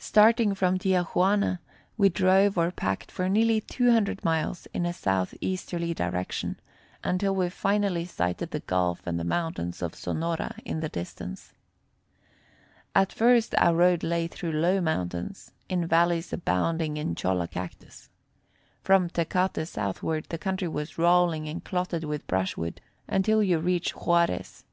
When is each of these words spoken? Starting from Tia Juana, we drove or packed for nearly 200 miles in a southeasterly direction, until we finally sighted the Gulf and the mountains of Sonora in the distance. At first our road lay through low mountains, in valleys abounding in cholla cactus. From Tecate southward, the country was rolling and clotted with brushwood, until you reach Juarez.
Starting 0.00 0.56
from 0.56 0.76
Tia 0.76 1.04
Juana, 1.04 1.60
we 1.96 2.08
drove 2.08 2.58
or 2.58 2.72
packed 2.72 3.12
for 3.12 3.28
nearly 3.28 3.60
200 3.60 4.24
miles 4.24 4.66
in 4.74 4.84
a 4.84 4.92
southeasterly 4.92 5.94
direction, 5.94 6.58
until 7.04 7.32
we 7.32 7.48
finally 7.48 8.04
sighted 8.04 8.50
the 8.50 8.58
Gulf 8.58 9.06
and 9.06 9.20
the 9.20 9.22
mountains 9.22 9.80
of 9.80 9.94
Sonora 9.94 10.56
in 10.64 10.80
the 10.80 10.88
distance. 10.88 11.52
At 12.92 13.12
first 13.12 13.54
our 13.56 13.72
road 13.76 14.02
lay 14.02 14.26
through 14.26 14.50
low 14.54 14.80
mountains, 14.80 15.52
in 15.68 15.86
valleys 15.86 16.32
abounding 16.32 16.96
in 16.96 17.14
cholla 17.14 17.46
cactus. 17.46 18.08
From 18.82 19.08
Tecate 19.08 19.64
southward, 19.64 20.26
the 20.30 20.38
country 20.38 20.66
was 20.66 20.98
rolling 20.98 21.48
and 21.48 21.62
clotted 21.64 22.02
with 22.02 22.26
brushwood, 22.26 22.80
until 23.08 23.44
you 23.44 23.60
reach 23.60 23.92
Juarez. 23.92 24.64